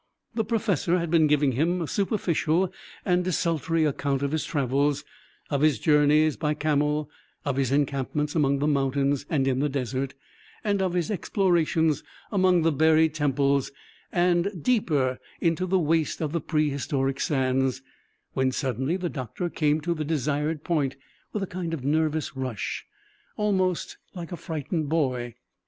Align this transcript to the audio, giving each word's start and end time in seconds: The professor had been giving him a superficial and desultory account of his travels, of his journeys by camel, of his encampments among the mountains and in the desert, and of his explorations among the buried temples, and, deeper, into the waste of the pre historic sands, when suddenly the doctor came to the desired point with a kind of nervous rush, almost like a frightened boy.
The 0.33 0.43
professor 0.43 0.97
had 0.97 1.11
been 1.11 1.27
giving 1.27 1.51
him 1.51 1.79
a 1.83 1.87
superficial 1.87 2.73
and 3.05 3.23
desultory 3.23 3.85
account 3.85 4.23
of 4.23 4.31
his 4.31 4.43
travels, 4.45 5.05
of 5.51 5.61
his 5.61 5.77
journeys 5.77 6.35
by 6.37 6.55
camel, 6.55 7.07
of 7.45 7.57
his 7.57 7.71
encampments 7.71 8.33
among 8.33 8.57
the 8.57 8.65
mountains 8.67 9.27
and 9.29 9.47
in 9.47 9.59
the 9.59 9.69
desert, 9.69 10.15
and 10.63 10.81
of 10.81 10.93
his 10.95 11.11
explorations 11.11 12.03
among 12.31 12.63
the 12.63 12.71
buried 12.71 13.13
temples, 13.13 13.71
and, 14.11 14.63
deeper, 14.63 15.19
into 15.39 15.67
the 15.67 15.77
waste 15.77 16.19
of 16.19 16.31
the 16.31 16.41
pre 16.41 16.71
historic 16.71 17.19
sands, 17.19 17.83
when 18.33 18.51
suddenly 18.51 18.97
the 18.97 19.07
doctor 19.07 19.51
came 19.51 19.81
to 19.81 19.93
the 19.93 20.03
desired 20.03 20.63
point 20.63 20.95
with 21.31 21.43
a 21.43 21.45
kind 21.45 21.75
of 21.75 21.85
nervous 21.85 22.35
rush, 22.35 22.87
almost 23.37 23.97
like 24.15 24.31
a 24.31 24.35
frightened 24.35 24.89
boy. 24.89 25.35